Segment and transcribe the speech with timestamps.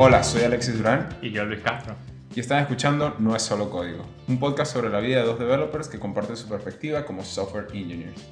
[0.00, 1.94] Hola, soy Alexis Durán Y yo, Luis Castro.
[2.34, 5.88] y están escuchando No es solo código, un podcast sobre la vida de dos developers
[5.88, 8.24] que comparten su perspectiva como software engineers.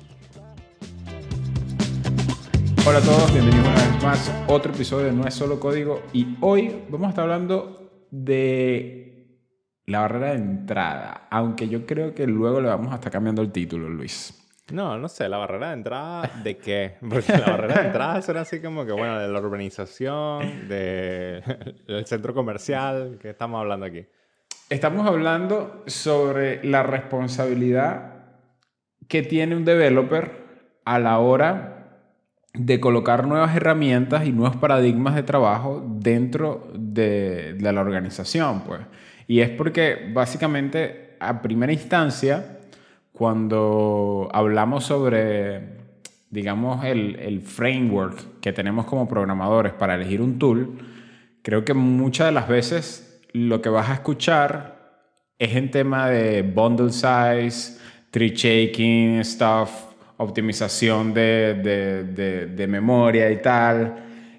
[2.86, 6.02] Hola a todos, bienvenidos una vez más a otro episodio de No es solo código
[6.12, 9.40] y hoy vamos a estar hablando de
[9.86, 13.50] la barrera de entrada, aunque yo creo que luego le vamos a estar cambiando el
[13.50, 14.45] título, Luis.
[14.72, 16.96] No, no sé, la barrera de entrada, ¿de qué?
[17.08, 21.42] Porque la barrera de entrada suena así como que, bueno, de la urbanización, de-
[21.86, 24.04] del centro comercial, ¿qué estamos hablando aquí?
[24.68, 28.14] Estamos hablando sobre la responsabilidad
[29.06, 30.32] que tiene un developer
[30.84, 31.72] a la hora
[32.52, 38.62] de colocar nuevas herramientas y nuevos paradigmas de trabajo dentro de, de la organización.
[38.62, 38.80] Pues.
[39.28, 42.55] Y es porque básicamente a primera instancia,
[43.16, 45.60] cuando hablamos sobre,
[46.30, 50.78] digamos, el, el framework que tenemos como programadores para elegir un tool,
[51.42, 54.76] creo que muchas de las veces lo que vas a escuchar
[55.38, 57.78] es en tema de bundle size,
[58.10, 59.70] tree shaking, stuff,
[60.18, 63.94] optimización de, de, de- de memoria y tal,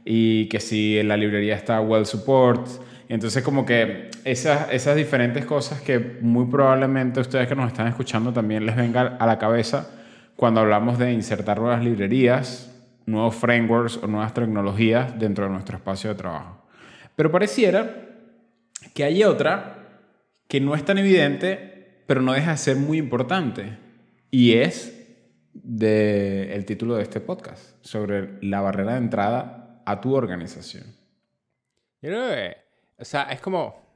[0.05, 2.67] y que si la librería está well support.
[3.09, 8.33] Entonces como que esas, esas diferentes cosas que muy probablemente ustedes que nos están escuchando
[8.33, 9.89] también les venga a la cabeza
[10.35, 12.69] cuando hablamos de insertar nuevas librerías,
[13.05, 16.61] nuevos frameworks o nuevas tecnologías dentro de nuestro espacio de trabajo.
[17.15, 18.05] Pero pareciera
[18.93, 19.75] que hay otra
[20.49, 23.77] que no es tan evidente, pero no deja de ser muy importante.
[24.29, 24.93] Y es
[25.53, 30.83] de el título de este podcast, sobre la barrera de entrada a tu organización.
[32.01, 32.57] Yo creo que,
[32.99, 33.86] o sea, es como,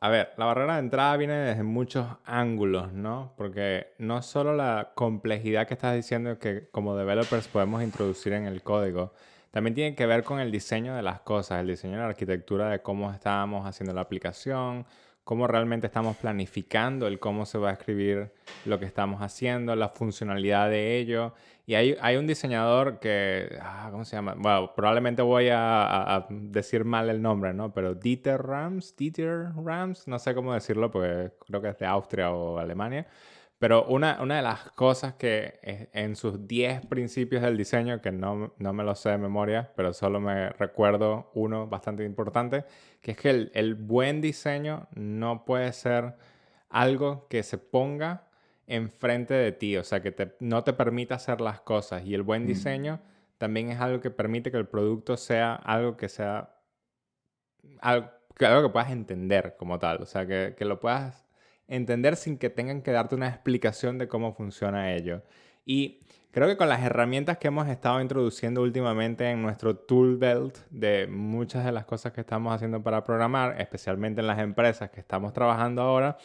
[0.00, 3.34] a ver, la barrera de entrada viene desde muchos ángulos, ¿no?
[3.36, 8.62] Porque no solo la complejidad que estás diciendo que como developers podemos introducir en el
[8.62, 9.12] código,
[9.50, 12.70] también tiene que ver con el diseño de las cosas, el diseño de la arquitectura
[12.70, 14.86] de cómo estamos haciendo la aplicación,
[15.24, 18.32] cómo realmente estamos planificando el cómo se va a escribir
[18.66, 21.34] lo que estamos haciendo, la funcionalidad de ello.
[21.68, 24.34] Y hay, hay un diseñador que, ah, ¿cómo se llama?
[24.38, 27.74] Bueno, probablemente voy a, a- a decir mal el nombre, ¿no?
[27.74, 32.30] Pero Dieter Rams, Dieter Rams, no sé cómo decirlo porque creo que es de Austria
[32.32, 33.06] o Alemania.
[33.58, 35.58] Pero una, una de las cosas que
[35.92, 39.92] en sus 10 principios del diseño, que no, no me lo sé de memoria, pero
[39.92, 42.64] solo me recuerdo uno bastante importante,
[43.02, 46.14] que es que el, el buen diseño no puede ser
[46.70, 48.27] algo que se ponga
[48.68, 52.04] enfrente de ti, o sea, que te- no te permita hacer las cosas.
[52.06, 53.00] Y el buen diseño
[53.38, 56.54] también es algo que permite que el producto sea algo que sea
[57.80, 61.26] algo que, algo que puedas entender como tal, o sea, que, que lo puedas
[61.66, 65.22] entender sin que tengan que darte una explicación de cómo funciona ello.
[65.64, 66.00] Y
[66.30, 71.06] creo que con las herramientas que hemos estado introduciendo últimamente en nuestro tool belt de
[71.06, 75.32] muchas de las cosas que estamos haciendo para programar, especialmente en las empresas que estamos
[75.32, 76.18] trabajando ahora,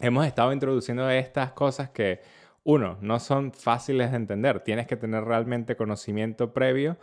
[0.00, 2.20] hemos estado introduciendo estas cosas que,
[2.64, 4.60] uno, no son fáciles de entender.
[4.60, 6.96] Tienes que tener realmente conocimiento previo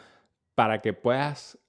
[0.56, 1.60] para que puedas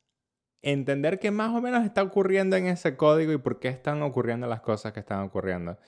[0.63, 4.47] entender qué más o menos está ocurriendo en ese código y por qué están ocurriendo
[4.47, 5.79] las cosas que están ocurriendo.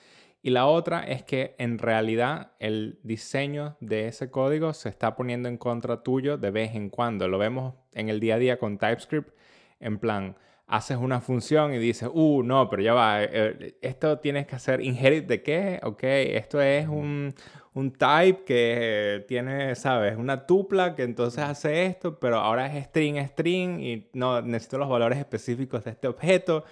[0.45, 5.47] Y la otra es que en realidad el diseño de ese código se está poniendo
[5.47, 7.29] en contra tuyo de vez en cuando.
[7.29, 9.33] Lo vemos en el día a día con TypeScript.
[9.79, 10.35] En plan,
[10.67, 14.81] haces una función y dices, uh, no, pero ya va, eh, esto tienes que hacer
[14.81, 17.33] inherit de qué, ok, esto es un,
[17.73, 22.85] un type que eh, tiene, sabes, una tupla que entonces hace esto, pero ahora es
[22.87, 26.65] string, string y no, necesito los valores específicos de este objeto.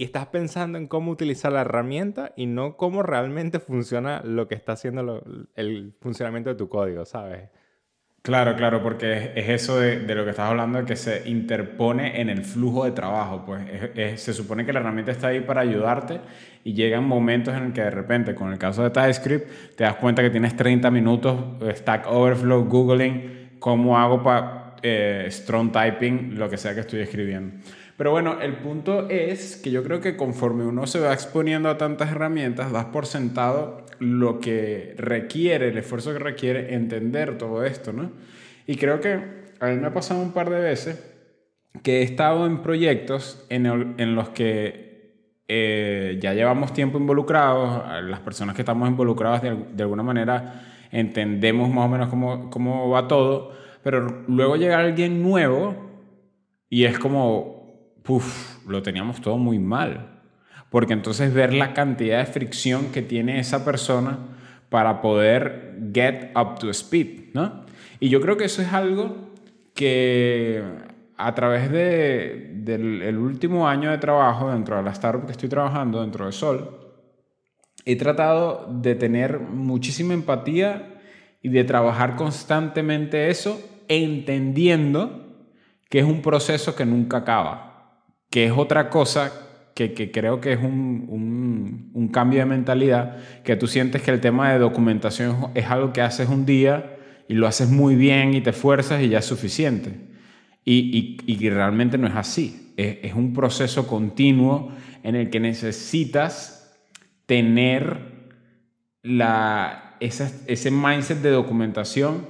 [0.00, 4.54] Y estás pensando en cómo utilizar la herramienta y no cómo realmente funciona lo que
[4.54, 5.24] está haciendo
[5.56, 7.48] el funcionamiento de tu código, ¿sabes?
[8.22, 12.28] Claro, claro, porque es, es eso de, lo que estás hablando, que se interpone en
[12.28, 13.42] el flujo de trabajo.
[13.44, 16.20] Pues Es- es- se supone que la herramienta está ahí para ayudarte
[16.62, 19.96] y llegan momentos en el que de repente, con el caso de TypeScript, te das
[19.96, 24.76] cuenta que tienes 30 minutos eh, Stack Overflow, Googling, cómo hago para
[25.30, 27.56] strong typing, lo que sea que estoy escribiendo.
[27.98, 31.76] Pero bueno, el punto es que yo creo que conforme uno se va exponiendo a
[31.78, 37.92] tantas herramientas, das por sentado lo que requiere, el esfuerzo que requiere entender todo esto,
[37.92, 38.12] ¿no?
[38.66, 39.14] Y creo que
[39.60, 41.04] a mí me ha pasado un par de veces
[41.82, 47.82] que he estado en proyectos en, el- en los que eh, ya llevamos tiempo involucrados,
[48.04, 50.62] las personas que estamos involucradas de, de alguna manera
[50.92, 53.52] entendemos más o menos cómo, cómo va todo,
[53.82, 55.74] pero luego llega alguien nuevo
[56.70, 57.57] y es como,
[58.08, 60.22] puff, lo teníamos todo muy mal.
[60.70, 64.18] Porque entonces ver la cantidad de fricción que tiene esa persona
[64.70, 67.66] para poder get up to speed, ¿no?
[68.00, 69.28] Y yo creo que eso es algo
[69.74, 70.62] que
[71.18, 75.50] a través de, del el último año de trabajo dentro de la startup que estoy
[75.50, 76.78] trabajando, dentro de Sol,
[77.84, 80.98] he tratado de tener muchísima empatía
[81.42, 85.26] y de trabajar constantemente eso, entendiendo
[85.90, 87.67] que es un proceso que nunca acaba,
[88.30, 89.32] que es otra cosa
[89.74, 94.20] que, que creo que es un, un, cambio de mentalidad, que tú sientes que el
[94.20, 96.96] tema de documentación es algo que haces un día
[97.28, 100.08] y lo haces muy bien y te esfuerzas y ya es suficiente.
[100.64, 104.72] Y, y, y realmente no es así, es, es un proceso continuo
[105.02, 106.76] en el que necesitas
[107.26, 108.18] tener
[109.02, 112.26] la, ese, ese mindset de documentación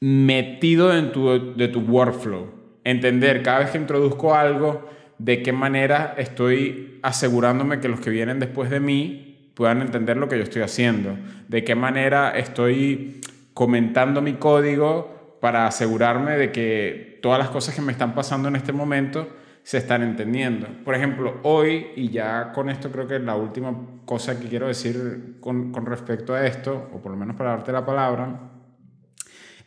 [0.00, 2.61] metido en tu, de tu workflow.
[2.84, 4.88] Entender cada vez que introduzco algo,
[5.18, 10.28] de qué manera estoy asegurándome que los que vienen después de mí puedan entender lo
[10.28, 11.16] que yo estoy haciendo.
[11.48, 13.20] De qué manera estoy
[13.54, 18.56] comentando mi código para asegurarme de que todas las cosas que me están pasando en
[18.56, 19.28] este momento
[19.62, 20.66] se están entendiendo.
[20.84, 23.74] Por ejemplo, hoy, y ya con esto creo que la última
[24.04, 27.70] cosa que quiero decir con, con respecto a esto, o por lo menos para darte
[27.70, 28.51] la palabra,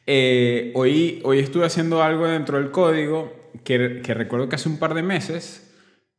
[0.05, 4.77] eh, hoy, hoy estuve haciendo algo dentro del código que, que recuerdo que hace un
[4.77, 5.75] par de meses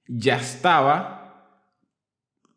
[0.07, 1.17] ya estaba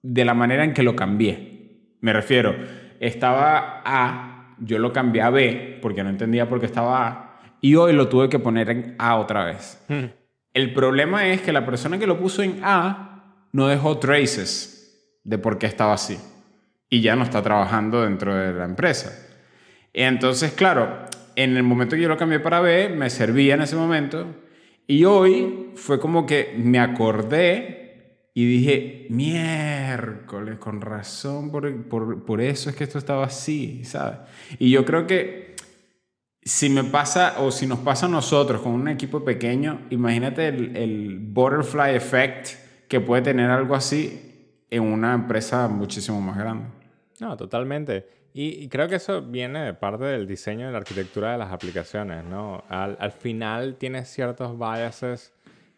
[0.02, 1.96] de la manera en que lo cambié.
[2.02, 2.56] Me refiero,
[3.00, 7.30] estaba A, yo lo cambié a B porque no entendía por qué estaba A,
[7.62, 9.84] y hoy lo tuve que poner en A otra vez.
[9.88, 10.06] Hmm.
[10.54, 15.38] El problema es que la persona que lo puso en A no dejó traces de
[15.38, 16.18] por qué estaba así.
[16.90, 19.28] Y ya no está trabajando dentro de la empresa.
[19.94, 21.06] Entonces, claro,
[21.44, 24.26] en el momento que yo lo cambié para B, me servía en ese momento.
[24.88, 32.42] Y hoy fue como que me acordé y dije, miércoles, con razón, por, por, por
[32.42, 34.20] eso es que esto estaba así, ¿sabes?
[34.60, 35.56] Y yo creo que
[36.42, 40.76] si me pasa o si nos pasa a nosotros con un equipo pequeño, imagínate el,
[40.76, 42.50] el butterfly effect
[42.90, 46.66] que puede tener algo así en una empresa muchísimo más grande.
[47.22, 48.19] No, totalmente.
[48.34, 52.24] Y, creo que eso viene de parte del diseño y la arquitectura de las aplicaciones,
[52.26, 52.64] ¿no?
[52.70, 55.34] Al, al, final tienes ciertos biases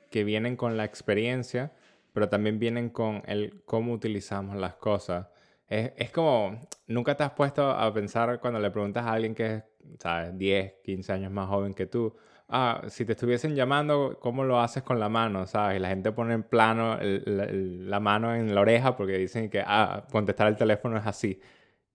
[0.09, 1.71] que vienen con la experiencia,
[2.13, 5.27] pero también vienen con el cómo utilizamos las cosas.
[5.68, 9.56] Es, es como, nunca te has puesto a pensar cuando le preguntas a alguien que
[9.56, 9.63] es,
[10.00, 10.38] ¿sabes?
[10.38, 12.13] 10, 15 años más joven que tú,
[12.50, 15.48] ah, si te estuviesen llamando, ¿cómo lo haces con la mano?
[15.48, 15.77] ¿Sabes?
[15.77, 19.63] Y la gente pone en plano el, la mano en la oreja porque dicen que,
[19.65, 21.39] ah, contestar el teléfono es así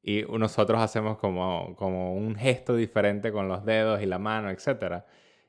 [0.09, 5.03] y nosotros hacemos como, como un gesto diferente con los dedos y la mano, etc.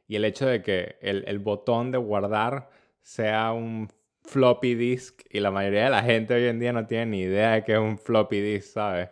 [0.07, 2.71] Y el hecho de que el, el botón de guardar
[3.04, 3.88] sea un
[4.24, 7.51] floppy disk y la mayoría de la gente hoy en día no tiene ni idea
[7.51, 9.09] de que es un floppy disk, ¿sabes?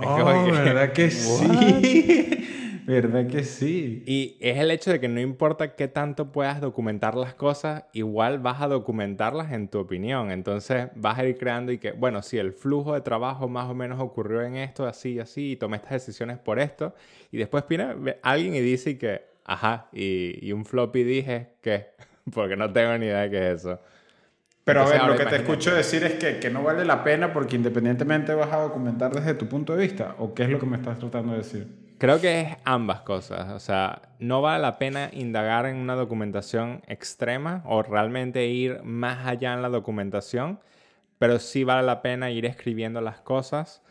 [0.00, 2.67] Es oh, que, ¿verdad que sí?
[2.88, 4.02] ¿Verdad que sí?
[4.06, 8.38] Y es el hecho de que no importa qué tanto puedas documentar las cosas, igual
[8.38, 10.30] vas a documentarlas en tu opinión.
[10.30, 13.74] Entonces vas a ir creando y que, bueno, si el flujo de trabajo más o
[13.74, 16.94] menos ocurrió en esto, así y así, y tomé estas decisiones por esto,
[17.30, 21.88] y después viene alguien y dice que, ajá, y, y un floppy dije que,
[22.32, 23.82] porque no tengo ni idea de qué es eso.
[24.64, 27.34] Pero a ver, lo que te escucho decir es que, que, no vale la pena
[27.34, 30.64] porque independientemente vas a documentar desde tu punto de vista, ¿o qué es lo que
[30.64, 31.87] me estás tratando de decir?
[31.98, 33.50] Creo que es ambas cosas.
[33.50, 39.26] O sea, no vale la pena indagar en una documentación extrema o realmente ir más
[39.26, 40.60] allá en la documentación,
[41.18, 43.82] pero sí vale la pena ir escribiendo las cosas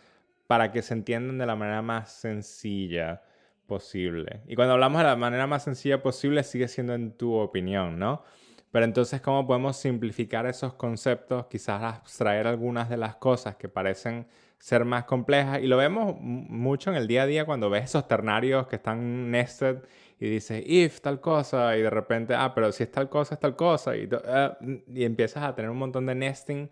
[0.47, 3.23] para que se entiendan de la manera más sencilla
[3.67, 4.41] posible.
[4.47, 8.23] Y cuando hablamos de la manera más sencilla posible, sigue siendo en tu opinión, ¿no?
[8.71, 11.47] Pero entonces, ¿cómo podemos simplificar esos conceptos?
[11.47, 14.27] Quizás abstraer algunas de las cosas que parecen
[14.59, 15.61] ser más complejas.
[15.61, 19.31] Y lo vemos mucho en el día a día cuando ves esos ternarios que están
[19.31, 19.83] nested
[20.19, 23.39] y dices, if tal cosa, y de repente, ah, pero si es tal cosa, es
[23.39, 26.71] tal cosa, y, uh, y empiezas a tener un montón de nesting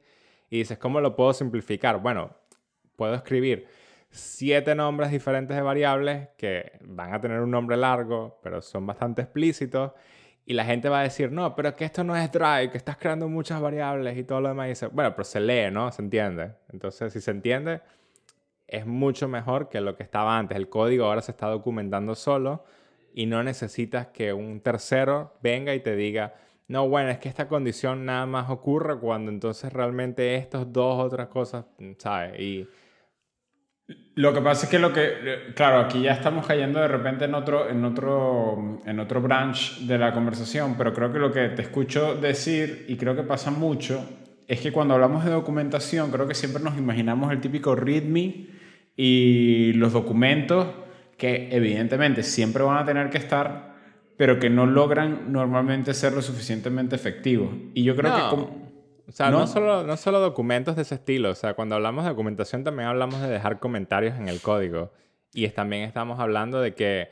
[0.49, 2.01] y dices, ¿cómo lo puedo simplificar?
[2.01, 2.35] Bueno,
[2.95, 3.67] puedo escribir
[4.09, 9.21] siete nombres diferentes de variables que van a tener un nombre largo, pero son bastante
[9.21, 9.91] explícitos
[10.45, 12.97] y la gente va a decir, no, pero que esto no es Drive, que estás
[12.97, 14.67] creando muchas variables y todo lo demás.
[14.67, 15.91] Y dice, bueno, pero se lee, ¿no?
[15.91, 16.51] Se entiende.
[16.71, 17.81] Entonces, si se entiende,
[18.67, 20.55] es mucho mejor que lo que estaba antes.
[20.55, 22.63] El código ahora se está documentando solo
[23.13, 26.35] y no necesitas que un tercero venga y te diga,
[26.67, 31.27] no, bueno, es que esta condición nada más ocurre cuando entonces realmente estas dos otras
[31.29, 31.65] cosas,
[31.97, 32.39] ¿sabes?
[32.39, 32.67] Y
[34.15, 37.35] lo que pasa es que lo que, claro, aquí ya estamos cayendo de repente en
[37.35, 41.61] otro, en otro, en otro branch de la conversación, pero creo que lo que te
[41.61, 44.07] escucho decir, y creo que pasa mucho,
[44.47, 48.47] es que cuando hablamos de documentación, creo que siempre nos imaginamos el típico README
[48.95, 50.67] y los documentos
[51.17, 53.75] que evidentemente siempre van a tener que estar,
[54.17, 57.49] pero que no logran normalmente ser lo suficientemente efectivos.
[57.73, 58.21] Y yo creo que...
[58.29, 58.64] Como,
[59.07, 59.45] o sea, ¿no?
[59.47, 61.29] solo, no solo documentos de ese estilo.
[61.31, 64.91] O sea, cuando hablamos de documentación también hablamos de dejar comentarios en el código.
[65.33, 67.09] Y también estamos hablando de que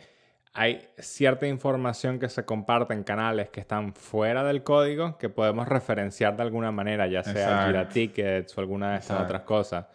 [0.53, 5.67] hay cierta información que se comparte en canales que están fuera del código que podemos
[5.67, 9.87] referenciar de alguna manera, ya sea Jira Tickets o alguna de estas otras cosas.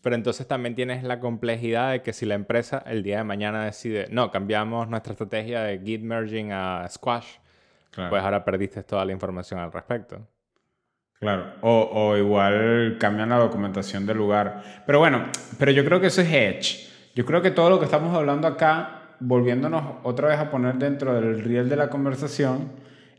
[0.00, 3.64] Pero entonces también tienes la complejidad de que si la empresa el día de mañana
[3.64, 7.36] decide, no, cambiamos nuestra estrategia de Git merging a Squash,
[7.94, 10.26] pues ahora perdiste toda la información al respecto.
[11.20, 14.62] Claro, o, o, igual cambian la documentación del lugar.
[14.86, 15.24] Pero bueno,
[15.58, 16.88] pero yo creo que eso es Edge.
[17.16, 21.12] Yo creo que todo lo que estamos hablando acá, volviéndonos otra vez a poner dentro
[21.14, 22.70] del riel de la conversación,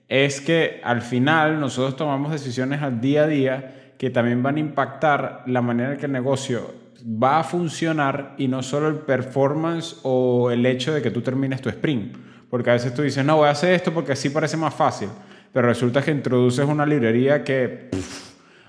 [0.08, 4.60] es que al final nosotros tomamos decisiones al día a día que también van a
[4.60, 6.74] impactar la manera en que el negocio
[7.06, 11.62] va a funcionar y no solo el performance o el hecho de que tú termines
[11.62, 12.16] tu sprint.
[12.50, 15.10] Porque a veces tú dices, no, voy a hacer esto porque así parece más fácil
[15.54, 17.90] pero resulta que introduces una librería que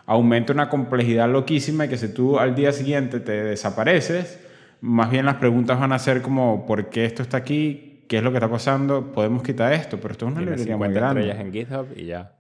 [0.07, 4.41] aumenta una complejidad loquísima y que si tú al día siguiente te desapareces,
[4.81, 8.05] más bien las preguntas van a ser como, ¿por qué esto está aquí?
[8.09, 9.13] ¿Qué es lo que está pasando?
[9.13, 11.31] Podemos quitar esto, pero esto es una librería muy grande.
[11.31, 12.33] en GitHub y ya.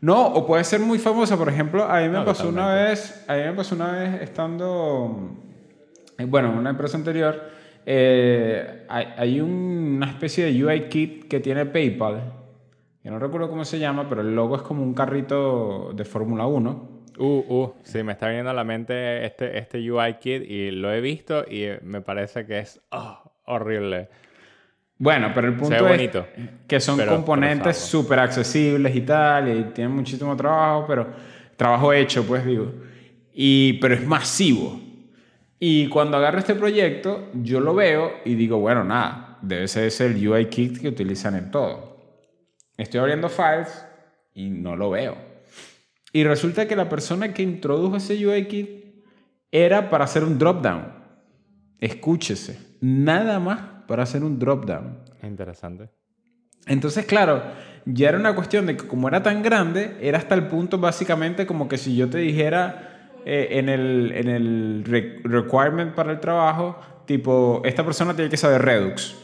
[0.00, 1.36] No, o puede ser muy famosa.
[1.36, 5.30] Por ejemplo, a mí me pasó una vez, a mí me pasó una vez estando,
[6.16, 7.50] eh, bueno, en una empresa anterior,
[7.84, 12.43] eh, hay, hay, una especie de UI kit que tiene PayPal
[13.04, 16.46] yo no recuerdo cómo se llama, pero el logo es como un carrito de Fórmula
[16.46, 16.88] 1.
[17.18, 20.90] Uh, uh, sí, me está viniendo a la mente este, este UI kit y lo
[20.90, 24.08] he visto y me parece que es oh, horrible.
[24.96, 26.10] Bueno, pero el punto es
[26.66, 31.08] que son componentes súper accesibles y tal, y tienen muchísimo trabajo, pero
[31.56, 32.72] trabajo hecho, pues digo.
[33.34, 34.80] Y, pero es masivo.
[35.58, 40.06] Y cuando agarro este proyecto, yo lo veo y digo, bueno, nada, debe ser ese
[40.06, 41.93] el UI kit que utilizan en todo.
[42.76, 43.86] Estoy abriendo files
[44.34, 45.16] y no lo veo.
[46.12, 48.84] Y resulta que la persona que introdujo ese UI kit
[49.50, 50.92] era para hacer un dropdown.
[51.80, 54.98] Escúchese, nada más para hacer un dropdown.
[55.22, 55.90] Interesante.
[56.66, 57.42] Entonces, claro,
[57.84, 61.46] ya era una cuestión de que como era tan grande, era hasta el punto básicamente
[61.46, 64.84] como que si yo te dijera eh, en el, en el
[65.24, 69.23] requirement para el trabajo, tipo, esta persona tiene que saber Redux.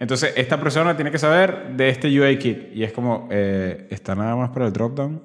[0.00, 2.74] Entonces, esta persona tiene que saber de este UI kit.
[2.74, 5.22] Y es como, eh, ¿está nada más para el dropdown?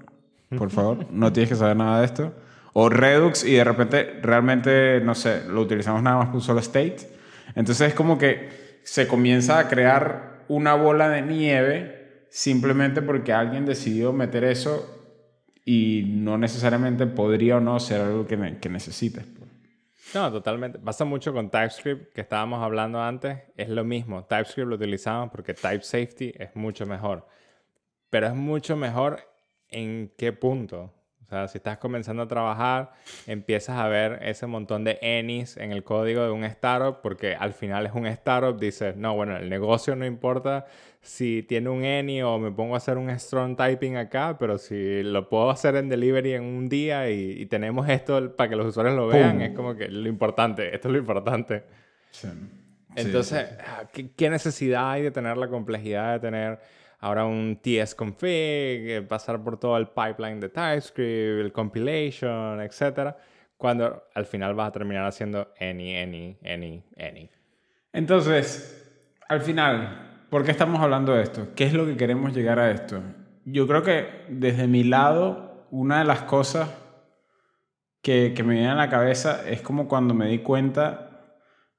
[0.58, 2.34] Por favor, no tienes que saber nada de esto.
[2.74, 6.60] O Redux y de repente realmente, no sé, lo utilizamos nada más por un solo
[6.60, 6.98] state.
[7.56, 13.66] Entonces es como que se comienza a crear una bola de nieve simplemente porque alguien
[13.66, 14.92] decidió meter eso
[15.64, 19.24] y no necesariamente podría o no ser algo que, que necesites.
[20.16, 20.80] No, totalmente.
[20.80, 23.38] Pasa mucho con TypeScript, que estábamos hablando antes.
[23.58, 24.24] Es lo mismo.
[24.24, 27.28] TypeScript lo utilizamos porque Type Safety es mucho mejor.
[28.10, 29.20] Pero es mucho mejor
[29.68, 30.94] en qué punto.
[31.36, 32.94] Sea, si estás comenzando a trabajar,
[33.28, 37.54] empiezas a ver ese montón de any's en el código de un startup, porque al
[37.54, 40.66] final es un startup, dices, no, bueno, el negocio no importa
[41.02, 45.04] si tiene un any o me pongo a hacer un strong typing acá, pero si
[45.04, 48.96] lo puedo hacer en delivery en un día y, tenemos esto para que los usuarios
[48.96, 51.64] lo vean, es como que lo importante, esto es lo importante.
[52.96, 53.84] Entonces, ah,
[54.16, 56.60] ¿qué necesidad hay de tener la complejidad de tener
[57.00, 63.16] ahora un tsconfig, eh, pasar por todo el pipeline de TypeScript, el compilation, etc.
[63.58, 67.30] Cuando al final vas a terminar haciendo any, any, any, any.
[67.94, 71.50] Entonces, al final, ¿por qué estamos hablando de esto?
[71.56, 73.02] ¿Qué es lo que queremos llegar a esto?
[73.46, 76.70] Yo creo que desde mi lado, una de las cosas
[78.02, 81.12] que, que me viene a la cabeza es como cuando me di cuenta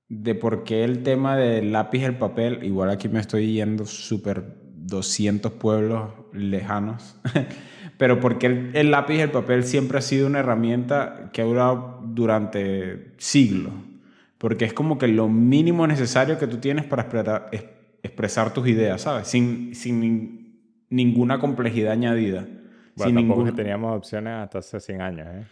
[0.08, 4.65] de por qué el tema del lápiz el papel, igual aquí me estoy yendo súper
[4.86, 7.16] 200 pueblos lejanos,
[7.98, 12.00] pero porque el, lápiz y el papel siempre ha sido una herramienta que ha durado
[12.04, 13.72] durante siglos,
[14.38, 17.08] porque es como que lo mínimo necesario que tú tienes para
[18.02, 19.28] expresar, tus ideas, ¿sabes?
[19.28, 22.46] Sin, sin ninguna complejidad añadida.
[22.94, 25.44] Bueno, tampoco que teníamos opciones hasta hace 100 años, ¿eh?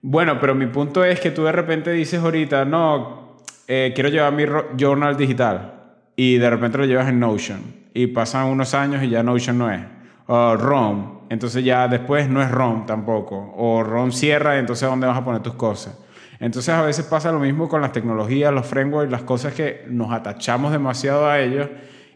[0.00, 4.32] Bueno, pero mi punto es que tú de repente dices ahorita, no, eh, quiero llevar
[4.32, 4.44] mi
[4.78, 5.74] journal digital
[6.14, 9.72] y de repente lo llevas en Notion y pasan unos años y ya Notion no
[9.72, 9.80] es.
[10.28, 13.52] O ROM, entonces ya después no es ROM tampoco.
[13.56, 15.98] O ROM cierra, entonces ¿dónde vas a poner tus cosas?
[16.38, 20.12] Entonces a veces pasa lo mismo con las tecnologías, los frameworks, las cosas que nos
[20.12, 21.68] atachamos demasiado a ellos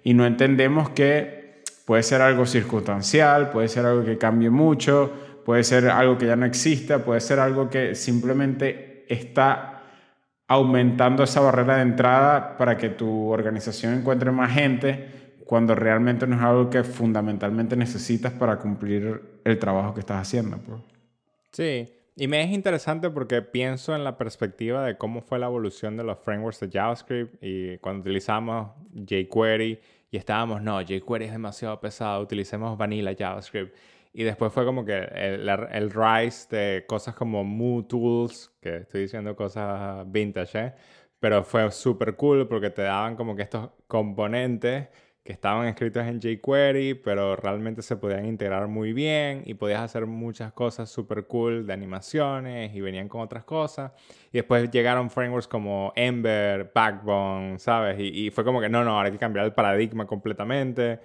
[0.05, 5.11] y no entendemos que puede ser algo circunstancial, puede ser algo que cambie mucho,
[5.45, 9.83] puede ser algo que ya no exista, puede ser algo que simplemente está
[10.47, 15.22] aumentando esa barrera de entrada para que tu organización encuentre más gente
[15.53, 20.57] cuando realmente no es algo que fundamentalmente necesitas para cumplir el trabajo que estás haciendo.
[20.57, 20.81] Pues.
[21.51, 25.99] Sí, y me es interesante porque pienso en la perspectiva de cómo fue la evolución
[25.99, 29.79] de los frameworks de JavaScript y cuando utilizamos jQuery
[30.11, 33.77] y estábamos, no, jQuery es demasiado pesado, utilicemos vanilla JavaScript.
[34.15, 39.03] Y después fue como que el, el rise de cosas como Moo Tools, que estoy
[39.03, 40.73] diciendo cosas vintage, ¿eh?
[41.21, 44.89] pero fue súper cool porque te daban como que estos componentes
[45.25, 50.07] que estaban escritos en jQuery, pero realmente se podían integrar muy bien y podías hacer
[50.07, 53.93] muchas cosas súper cool de animaciones y venían con otras cosas.
[54.33, 57.97] Y después llegaron frameworks como Ember, Backbone, ¿sabes?
[58.01, 61.01] Y, fue como que no, no, ahora hay que cambiar el paradigma completamente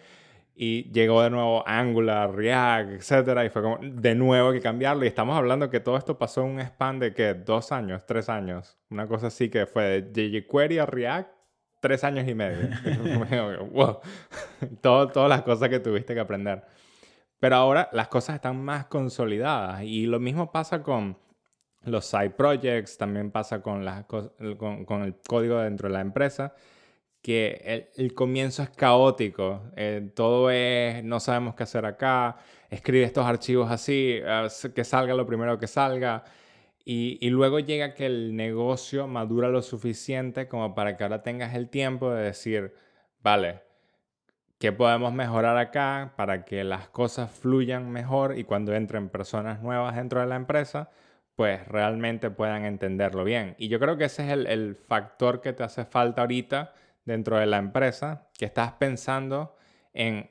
[0.56, 5.06] y llegó de nuevo Angular, React, etcétera, y fue como de nuevo que cambiarlo.
[5.06, 8.30] Y estamos hablando que todo esto pasó en un span de que dos años, tres
[8.30, 11.37] años, una cosa así que fue de jQuery a React,
[11.80, 12.70] tres años y medio.
[13.72, 14.00] wow.
[14.82, 16.64] todo, todas las cosas que tuviste que aprender.
[17.40, 21.18] Pero ahora las cosas están más consolidadas y lo mismo pasa con
[21.84, 26.54] los side projects, también pasa con, las, con, con el código dentro de la empresa
[27.28, 32.38] que el, comienzo es caótico, eh, todo es, no sabemos qué hacer acá,
[32.70, 36.24] escribe estos archivos así, eh, que salga lo primero que salga,
[36.90, 41.68] y, luego llega que el negocio madura lo suficiente como para que ahora tengas el
[41.68, 42.74] tiempo de decir,
[43.22, 43.60] vale,
[44.58, 49.98] ¿qué podemos mejorar acá para que las cosas fluyan mejor y cuando entren personas nuevas
[49.98, 50.90] dentro de la empresa,
[51.36, 53.56] pues realmente puedan entenderlo bien?
[53.58, 57.38] Y yo creo que ese es el, el factor que te hace falta ahorita dentro
[57.38, 59.58] de la empresa que estás pensando
[59.94, 60.30] en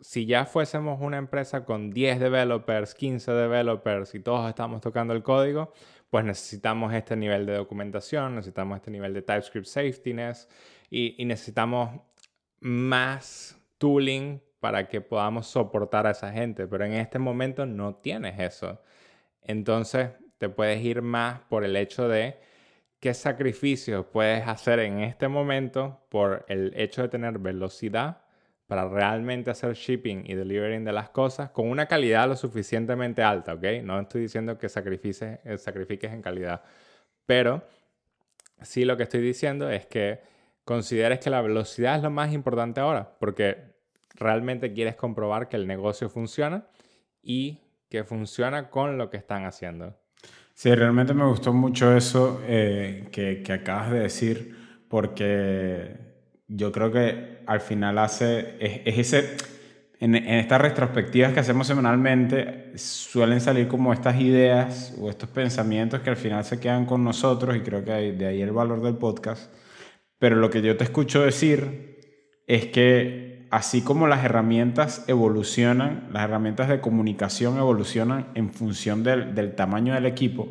[0.00, 5.22] si ya fuésemos una empresa con 10 developers, 15 developers y todos estamos tocando el
[5.22, 5.72] código,
[6.10, 10.48] pues necesitamos este nivel de documentación, necesitamos este nivel de TypeScript safetyness
[10.90, 12.00] y, y necesitamos
[12.60, 18.38] más tooling para que podamos soportar a esa gente, pero en este momento no tienes
[18.38, 18.80] eso.
[19.42, 22.38] Entonces te puedes ir más por el hecho de
[23.00, 28.27] qué sacrificios puedes hacer en este momento por el hecho de tener velocidad
[28.68, 33.54] para realmente hacer shipping y delivering de las cosas con una calidad lo suficientemente alta,
[33.54, 33.64] ¿ok?
[33.82, 36.62] No estoy diciendo que sacrifiques, eh, sacrifiques en calidad,
[37.26, 37.64] pero
[38.60, 40.20] sí lo que estoy diciendo es que
[40.64, 43.74] consideres que la velocidad es lo más importante ahora, porque
[44.14, 46.66] realmente quieres comprobar que el negocio funciona
[47.22, 49.98] y que funciona con lo que están haciendo.
[50.52, 54.56] Sí, realmente me gustó mucho eso eh, que, acabas de decir,
[54.88, 56.07] porque
[56.48, 59.36] yo creo que al final hace, es, ese,
[60.00, 66.00] en, en, estas retrospectivas que hacemos semanalmente, suelen salir como estas ideas o estos pensamientos
[66.00, 68.96] que al final se quedan con nosotros y creo que de ahí el valor del
[68.96, 69.52] podcast.
[70.18, 71.98] Pero lo que yo te escucho decir
[72.46, 79.54] es que así como las herramientas evolucionan, las herramientas de comunicación evolucionan en función del,
[79.54, 80.48] tamaño del equipo,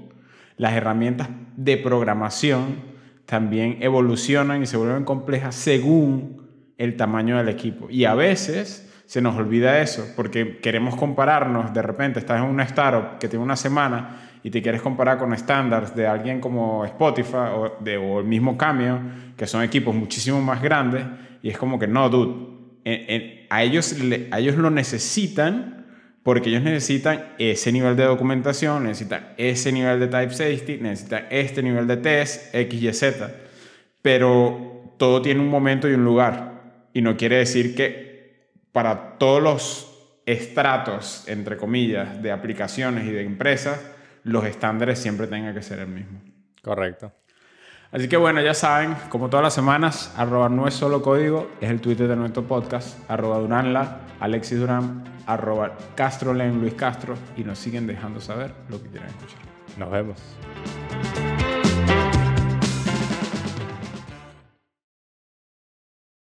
[0.56, 2.97] las herramientas de programación
[3.28, 7.88] también evolucionan y se vuelven complejas según el tamaño del equipo.
[7.90, 12.64] Y a veces se nos olvida eso, porque queremos compararnos, de repente estás en una
[12.64, 17.38] startup que tiene una semana y te quieres comparar con estándares de alguien como Spotify
[17.54, 19.02] o, el mismo Cameo,
[19.36, 21.06] que son equipos muchísimo más grandes,
[21.42, 23.94] y es como que no, dude, a, ellos,
[24.32, 25.87] a ellos lo necesitan
[26.28, 31.64] porque ellos necesitan ese nivel de documentación, necesitan ese nivel de type safety, necesitan este
[31.64, 33.32] nivel de test, X, Y, Z.
[34.02, 36.90] Pero todo tiene un momento y un lugar.
[36.92, 43.24] Y no quiere decir que para todos los estratos, entre comillas, de aplicaciones y de
[43.24, 43.80] empresas,
[44.24, 46.20] los estándares siempre tengan que ser el mismo.
[46.62, 47.14] Correcto.
[47.92, 51.70] Así que bueno, ya saben, como todas las semanas, arroba no es solo código, es
[51.70, 57.60] el Twitter de nuestro podcast, arroba Duranla, Alexis Durán, arroba Castrolen, Luis Castro, y nos
[57.60, 59.40] siguen dejando saber lo que quieren escuchar.
[59.78, 61.27] Nos vemos.